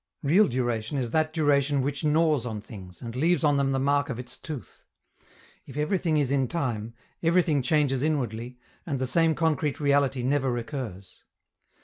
[0.23, 4.09] Real duration is that duration which gnaws on things, and leaves on them the mark
[4.09, 4.83] of its tooth.
[5.67, 11.23] If everything is in time, everything changes inwardly, and the same concrete reality never recurs.